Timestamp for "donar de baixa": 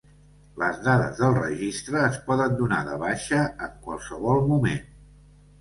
2.63-3.43